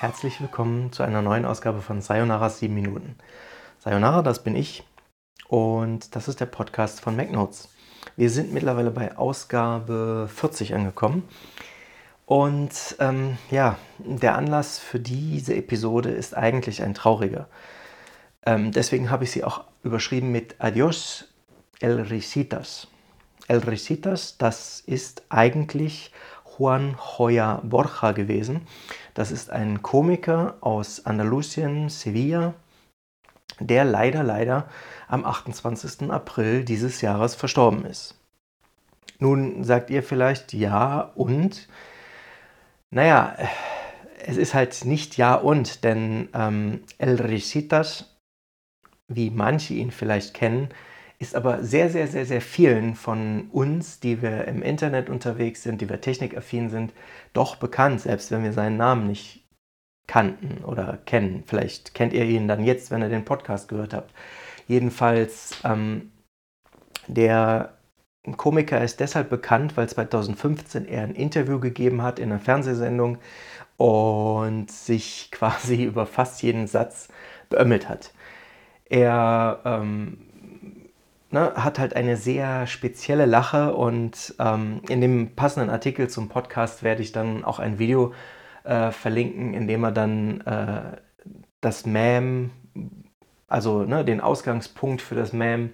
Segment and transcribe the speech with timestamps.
[0.00, 3.16] herzlich willkommen zu einer neuen Ausgabe von Sayonara 7 Minuten.
[3.80, 4.82] Sayonara, das bin ich
[5.46, 7.68] und das ist der Podcast von MacNotes.
[8.16, 11.28] Wir sind mittlerweile bei Ausgabe 40 angekommen
[12.24, 17.46] und ähm, ja, der Anlass für diese Episode ist eigentlich ein trauriger.
[18.46, 21.28] Ähm, deswegen habe ich sie auch überschrieben mit Adios
[21.78, 22.88] El Risitas.
[23.48, 26.10] El Risitas, das ist eigentlich
[26.58, 28.66] Juan Joya Borja gewesen.
[29.14, 32.54] Das ist ein Komiker aus Andalusien, Sevilla,
[33.58, 34.68] der leider, leider
[35.08, 36.10] am 28.
[36.10, 38.16] April dieses Jahres verstorben ist.
[39.18, 41.68] Nun sagt ihr vielleicht ja und,
[42.90, 43.36] naja,
[44.24, 48.16] es ist halt nicht ja und, denn ähm, El Risitas,
[49.08, 50.70] wie manche ihn vielleicht kennen,
[51.20, 55.80] ist aber sehr, sehr, sehr, sehr vielen von uns, die wir im Internet unterwegs sind,
[55.82, 56.94] die wir technikaffin sind,
[57.34, 59.46] doch bekannt, selbst wenn wir seinen Namen nicht
[60.06, 61.44] kannten oder kennen.
[61.46, 64.14] Vielleicht kennt ihr ihn dann jetzt, wenn ihr den Podcast gehört habt.
[64.66, 66.10] Jedenfalls, ähm,
[67.06, 67.74] der
[68.38, 73.18] Komiker ist deshalb bekannt, weil 2015 er ein Interview gegeben hat in einer Fernsehsendung
[73.76, 77.08] und sich quasi über fast jeden Satz
[77.50, 78.12] beömmelt hat.
[78.86, 80.29] Er ähm,
[81.30, 86.82] ne, hat halt eine sehr spezielle Lache und ähm, in dem passenden Artikel zum Podcast
[86.82, 88.12] werde ich dann auch ein Video
[88.64, 90.96] äh, verlinken, in dem er dann äh,
[91.60, 92.50] das Mem,
[93.48, 95.70] also ne, den Ausgangspunkt für das Mem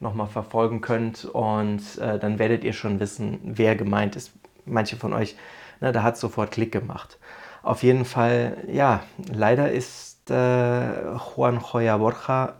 [0.00, 4.32] nochmal verfolgen könnt und äh, dann werdet ihr schon wissen, wer gemeint ist.
[4.64, 5.36] Manche von euch,
[5.80, 7.18] ne, da hat sofort Klick gemacht.
[7.62, 12.56] Auf jeden Fall, ja, leider ist äh, Juan Joya Borja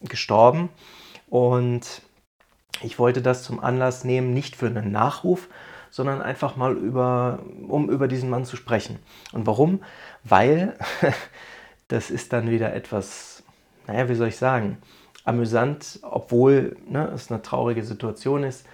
[0.00, 0.70] gestorben.
[1.28, 2.02] Und
[2.82, 5.48] ich wollte das zum Anlass nehmen, nicht für einen Nachruf,
[5.90, 8.98] sondern einfach mal über, um über diesen Mann zu sprechen.
[9.32, 9.82] Und warum?
[10.24, 10.76] Weil
[11.88, 13.42] das ist dann wieder etwas,
[13.86, 14.78] naja, wie soll ich sagen,
[15.24, 18.66] amüsant, obwohl ne, es eine traurige Situation ist.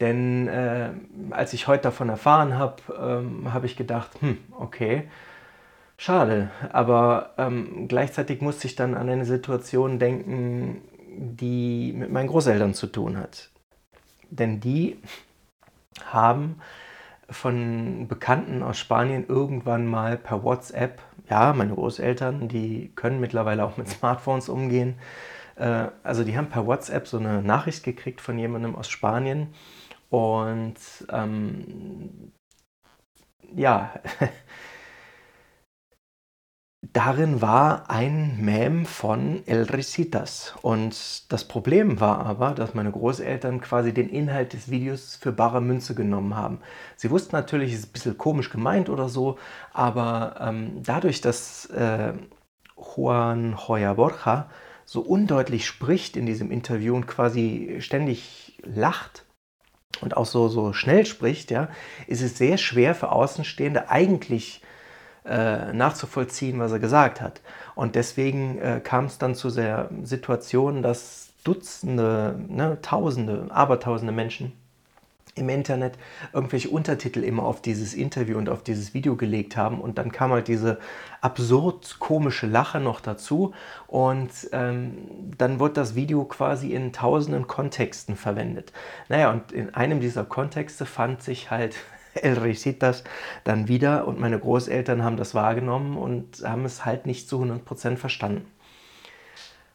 [0.00, 0.90] Denn äh,
[1.30, 5.08] als ich heute davon erfahren habe, ähm, habe ich gedacht, hm, okay,
[5.96, 6.50] schade.
[6.72, 10.82] Aber ähm, gleichzeitig musste ich dann an eine Situation denken,
[11.16, 13.50] die mit meinen Großeltern zu tun hat.
[14.30, 14.98] Denn die
[16.04, 16.60] haben
[17.28, 23.76] von Bekannten aus Spanien irgendwann mal per WhatsApp, ja, meine Großeltern, die können mittlerweile auch
[23.76, 24.96] mit Smartphones umgehen,
[25.56, 29.54] äh, also die haben per WhatsApp so eine Nachricht gekriegt von jemandem aus Spanien
[30.10, 30.76] und
[31.10, 32.32] ähm,
[33.54, 33.94] ja,
[36.92, 40.54] Darin war ein Mem von El Risitas.
[40.60, 45.62] Und das Problem war aber, dass meine Großeltern quasi den Inhalt des Videos für bare
[45.62, 46.60] Münze genommen haben.
[46.96, 49.38] Sie wussten natürlich, es ist ein bisschen komisch gemeint oder so,
[49.72, 52.12] aber ähm, dadurch, dass äh,
[52.76, 54.50] Juan Joya Borja
[54.84, 59.24] so undeutlich spricht in diesem Interview und quasi ständig lacht,
[60.00, 61.68] und auch so, so schnell spricht, ja,
[62.08, 64.62] ist es sehr schwer für Außenstehende eigentlich
[65.24, 67.40] äh, nachzuvollziehen, was er gesagt hat.
[67.74, 74.52] Und deswegen äh, kam es dann zu der Situation, dass Dutzende, ne, Tausende, Abertausende Menschen
[75.34, 75.94] im Internet
[76.32, 80.30] irgendwelche Untertitel immer auf dieses Interview und auf dieses Video gelegt haben und dann kam
[80.30, 80.78] halt diese
[81.22, 83.54] absurd komische Lache noch dazu
[83.86, 84.98] und ähm,
[85.38, 88.72] dann wurde das Video quasi in tausenden Kontexten verwendet.
[89.08, 91.76] Naja, und in einem dieser Kontexte fand sich halt
[92.22, 93.04] El Risitas
[93.44, 97.96] dann wieder und meine Großeltern haben das wahrgenommen und haben es halt nicht zu 100%
[97.96, 98.46] verstanden.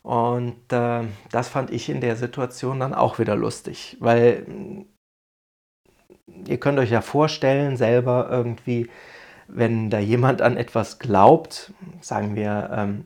[0.03, 4.86] Und äh, das fand ich in der Situation dann auch wieder lustig, weil mm,
[6.47, 8.90] ihr könnt euch ja vorstellen, selber irgendwie,
[9.50, 13.06] wenn da jemand an etwas glaubt, sagen wir, ähm,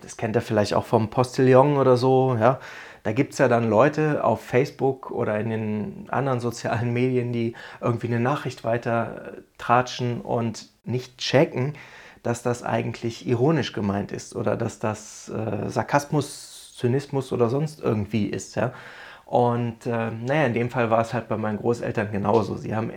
[0.00, 2.60] das kennt ihr vielleicht auch vom Postillon oder so, ja,
[3.06, 7.54] da gibt es ja dann Leute auf Facebook oder in den anderen sozialen Medien, die
[7.80, 11.74] irgendwie eine Nachricht weiter tratschen und nicht checken,
[12.24, 18.26] dass das eigentlich ironisch gemeint ist oder dass das äh, Sarkasmus, Zynismus oder sonst irgendwie
[18.26, 18.56] ist.
[18.56, 18.72] Ja?
[19.24, 22.56] Und äh, naja, in dem Fall war es halt bei meinen Großeltern genauso.
[22.56, 22.90] Sie haben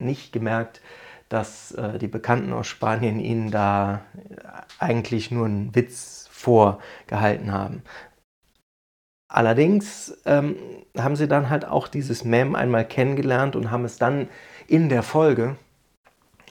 [0.00, 0.80] nicht gemerkt,
[1.28, 4.00] dass äh, die Bekannten aus Spanien ihnen da
[4.80, 7.84] eigentlich nur einen Witz vorgehalten haben.
[9.28, 10.56] Allerdings ähm,
[10.96, 14.28] haben sie dann halt auch dieses Mem einmal kennengelernt und haben es dann
[14.68, 15.56] in der Folge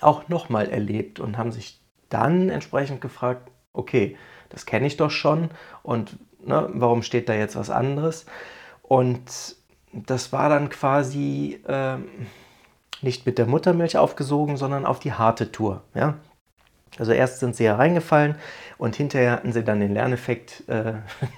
[0.02, 1.80] auch nochmal erlebt und haben sich
[2.10, 4.18] dann entsprechend gefragt, okay,
[4.50, 5.50] das kenne ich doch schon
[5.82, 8.26] und ne, warum steht da jetzt was anderes?
[8.82, 9.56] Und
[9.94, 11.98] das war dann quasi äh,
[13.02, 15.84] nicht mit der Muttermilch aufgesogen, sondern auf die harte Tour.
[15.94, 16.16] Ja?
[17.00, 18.36] Also erst sind sie hereingefallen
[18.78, 20.94] und hinterher hatten sie dann den Lerneffekt, äh,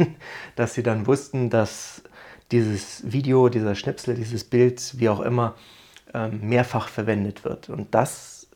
[0.56, 2.04] dass sie dann wussten, dass
[2.52, 5.56] dieses Video, dieser Schnipsel, dieses Bild, wie auch immer,
[6.14, 7.70] ähm, mehrfach verwendet wird.
[7.70, 8.48] Und das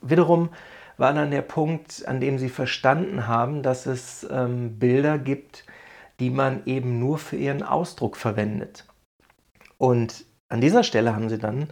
[0.00, 0.50] wiederum
[0.96, 5.64] war dann der Punkt, an dem sie verstanden haben, dass es ähm, Bilder gibt,
[6.20, 8.86] die man eben nur für ihren Ausdruck verwendet.
[9.76, 11.68] Und an dieser Stelle haben sie dann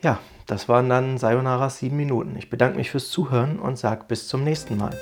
[0.00, 2.36] Ja, das waren dann Sayonara sieben Minuten.
[2.36, 4.96] Ich bedanke mich fürs Zuhören und sage bis zum nächsten Mal.